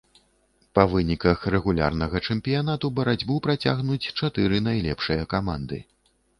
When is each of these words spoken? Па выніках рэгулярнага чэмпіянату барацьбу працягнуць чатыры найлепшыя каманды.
Па 0.77 0.85
выніках 0.93 1.43
рэгулярнага 1.55 2.23
чэмпіянату 2.27 2.93
барацьбу 3.01 3.39
працягнуць 3.49 4.01
чатыры 4.19 4.65
найлепшыя 4.73 5.33
каманды. 5.39 5.77